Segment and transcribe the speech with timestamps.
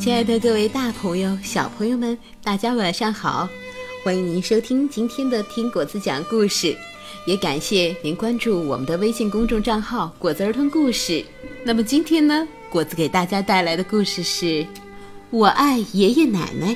[0.00, 3.46] 亲爱的各位大朋友、小朋友们，大家晚上好！
[4.02, 6.74] 欢迎您收听今天的听果子讲故事，
[7.26, 11.22] 也感谢您关注我们的微信公众账号“果子儿童故事”。
[11.64, 14.46] 那么今天呢，果子给大家带来的故事是
[15.28, 16.68] 《我爱爷爷奶奶》。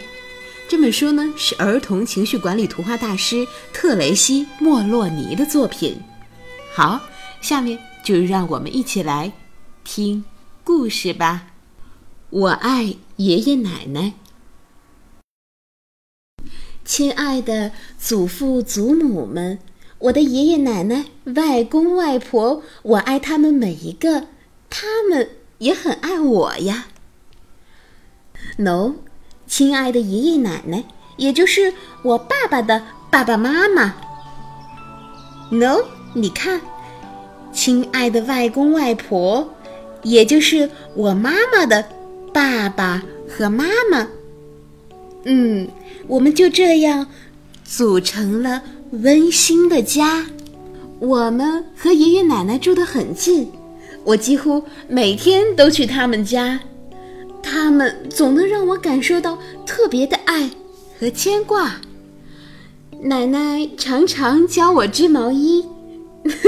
[0.69, 5.99] 这本书呢是儿童情绪管理图画大师特雷西·莫洛尼的作品。
[6.75, 7.01] 好，
[7.41, 9.33] 下面就让我们一起来
[9.83, 10.23] 听
[10.63, 11.54] 故事吧。
[12.35, 14.15] 我爱爷爷奶奶，
[16.85, 19.61] 亲爱的祖父祖母们，
[20.01, 24.27] 我的爷爷奶奶、外公外婆，我爱他们每一个，
[24.69, 26.87] 他们也很爱我呀。
[28.59, 28.95] 喏，
[29.47, 30.83] 亲爱的爷爷奶奶，
[31.17, 33.95] 也就是我爸爸的爸爸妈妈。
[35.53, 36.61] 喏，你看，
[37.53, 39.55] 亲爱的外公外婆，
[40.03, 41.94] 也就是我妈妈的。
[42.35, 44.09] 爸爸和妈妈，
[45.23, 45.69] 嗯，
[46.09, 47.07] 我们就这样
[47.65, 48.61] 组成了
[48.91, 50.27] 温馨的家。
[50.99, 53.53] 我们和爷爷奶奶住得很近，
[54.03, 56.59] 我几乎每天都去他们家。
[57.41, 60.51] 他们总能让我感受到特别的爱
[60.99, 61.77] 和牵挂。
[63.03, 65.65] 奶奶常常教我织毛衣，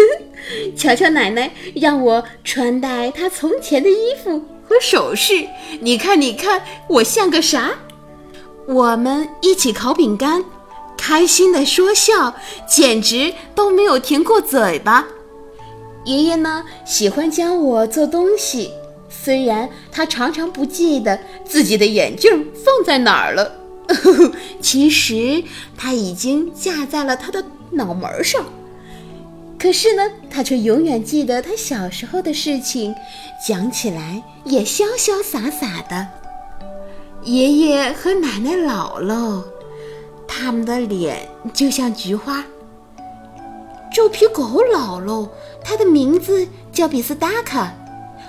[0.75, 4.43] 瞧瞧奶奶让我穿戴她从前的衣服。
[4.69, 5.47] 和首饰，
[5.81, 7.75] 你看，你看，我像个啥？
[8.67, 10.45] 我们一起烤饼干，
[10.97, 12.34] 开心的说笑，
[12.69, 15.06] 简直都没有停过嘴巴。
[16.05, 18.72] 爷爷呢，喜欢教我做东西，
[19.09, 23.53] 虽然他常常不记得自己的眼镜放在哪儿了，
[24.61, 25.44] 其实
[25.77, 28.44] 他已经架在了他的脑门上。
[29.67, 32.95] 可是呢，他却永远记得他小时候的事情，
[33.45, 36.06] 讲起来也潇潇洒洒的。
[37.25, 39.42] 爷爷和奶奶老喽，
[40.28, 42.44] 他们的脸就像菊花。
[43.93, 45.28] 皱皮狗老喽，
[45.65, 47.75] 它的名字叫比斯达卡。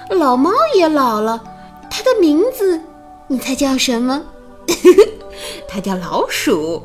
[0.10, 1.44] 老猫也老了，
[1.88, 2.82] 它的名字
[3.28, 4.24] 你猜叫什么？
[5.70, 6.82] 它叫老鼠，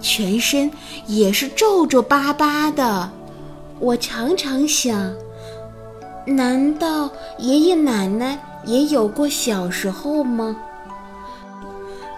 [0.00, 0.70] 全身
[1.06, 3.10] 也是皱皱巴巴的。
[3.78, 5.14] 我常常想，
[6.26, 10.56] 难道爷爷奶奶也有过小时候吗？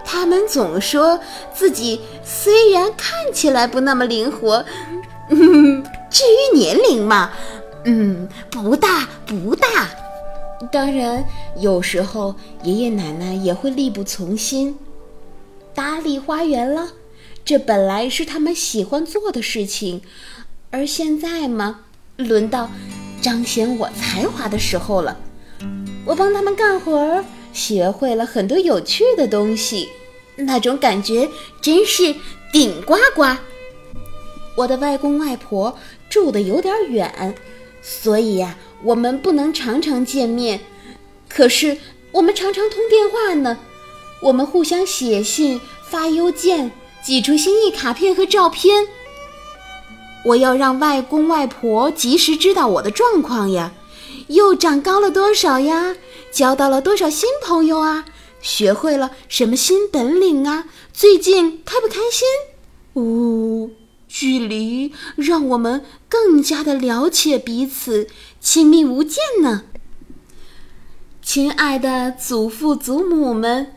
[0.05, 1.19] 他们总说
[1.55, 4.65] 自己虽然看起来不那么灵活，
[5.29, 7.33] 至于年龄嘛，
[7.85, 9.89] 嗯，不大不大。
[10.71, 11.25] 当然，
[11.59, 14.79] 有时候爷爷奶奶也会力不从心，
[15.75, 16.89] 打理花园了，
[17.45, 20.03] 这本来是他们喜欢做的事情。
[20.75, 21.83] 而现在嘛，
[22.17, 22.69] 轮到
[23.23, 25.17] 彰显我才华的时候了。
[26.05, 29.89] 我帮他们干活儿，学会了很多有趣的东西，
[30.35, 31.31] 那种感觉
[31.61, 32.13] 真是
[32.53, 33.37] 顶呱呱。
[34.57, 35.79] 我的外公外婆
[36.11, 37.37] 住的有点远，
[37.81, 40.59] 所以呀，我们不能常常见面。
[41.29, 41.79] 可是
[42.11, 43.57] 我们常常通电话呢，
[44.21, 48.89] 我们互相写信、发邮件、寄出心意卡片和照片。
[50.25, 53.73] 我要让外公外婆及时知道我的状况呀，
[54.29, 55.95] 又长高了多少呀？
[56.33, 58.07] 交到了多少新朋友啊？
[58.41, 60.65] 学会了什么新本领啊？
[60.93, 62.27] 最近开不开心？
[62.95, 63.71] 呜，
[64.09, 68.09] 距离让我们更加的了解彼此，
[68.41, 69.65] 亲密无间呢。
[71.23, 73.75] 亲爱的祖父祖母们，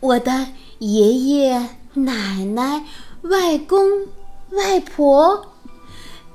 [0.00, 2.84] 我的爷爷奶奶、
[3.22, 4.06] 外公
[4.50, 5.49] 外婆。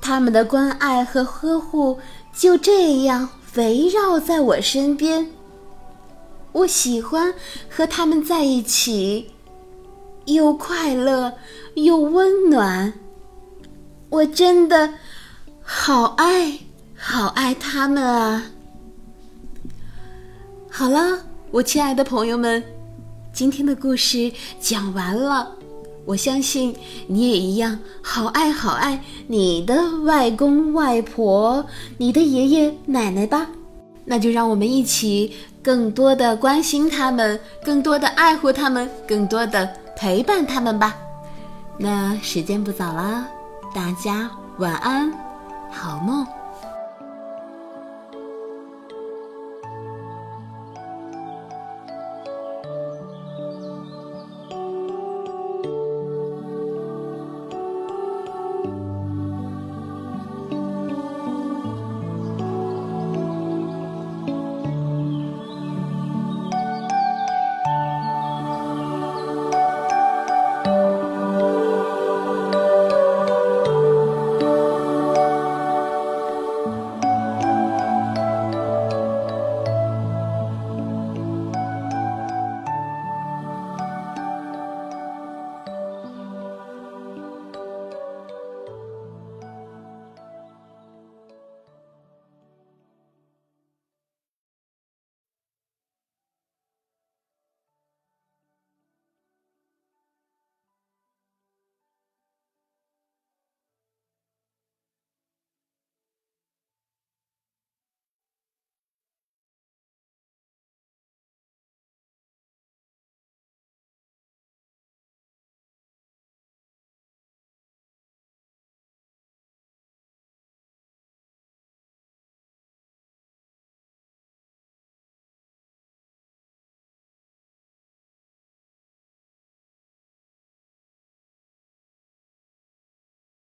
[0.06, 1.98] 他们的关爱和呵护
[2.32, 5.32] 就这样围绕在我身边。
[6.52, 7.34] 我喜欢
[7.68, 9.32] 和他们在一起，
[10.26, 11.34] 又快乐
[11.74, 12.94] 又温暖。
[14.10, 14.94] 我真的
[15.64, 16.60] 好爱
[16.96, 18.44] 好爱他们啊！
[20.70, 21.20] 好了，
[21.50, 22.64] 我亲爱的朋友们，
[23.34, 25.52] 今天的故事讲完了。
[26.06, 26.76] 我相信
[27.08, 31.66] 你也一样，好爱好爱你的外公外婆、
[31.98, 33.48] 你的爷爷奶奶吧。
[34.06, 39.68] 那就让我们一起更多的关心他们，更多的爱护他们，更多的
[39.98, 40.96] 陪伴他们吧。
[41.78, 43.28] 那时间不早了，
[43.74, 44.30] 大家
[44.60, 45.12] 晚安，
[45.72, 46.24] 好梦。